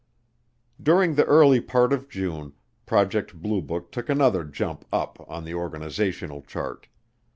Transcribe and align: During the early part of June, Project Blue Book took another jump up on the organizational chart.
During 0.81 1.13
the 1.13 1.25
early 1.25 1.61
part 1.61 1.93
of 1.93 2.09
June, 2.09 2.53
Project 2.87 3.35
Blue 3.39 3.61
Book 3.61 3.91
took 3.91 4.09
another 4.09 4.43
jump 4.43 4.83
up 4.91 5.23
on 5.29 5.43
the 5.43 5.53
organizational 5.53 6.41
chart. 6.41 6.87